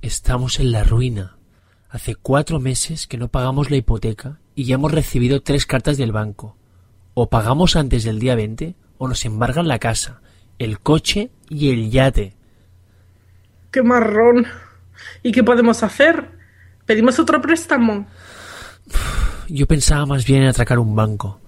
[0.00, 1.36] Estamos en la ruina.
[1.90, 6.12] Hace cuatro meses que no pagamos la hipoteca y ya hemos recibido tres cartas del
[6.12, 6.56] banco.
[7.14, 10.20] O pagamos antes del día 20 o nos embargan la casa,
[10.60, 12.36] el coche y el yate.
[13.72, 14.46] ¡Qué marrón!
[15.24, 16.30] ¿Y qué podemos hacer?
[16.86, 18.06] ¿Pedimos otro préstamo?
[19.48, 21.40] Yo pensaba más bien en atracar un banco,